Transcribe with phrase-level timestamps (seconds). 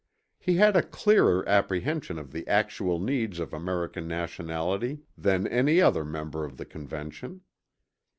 [0.39, 6.03] He had a clearer apprehension of the actual needs of American nationality than any other
[6.03, 7.41] member of the Convention.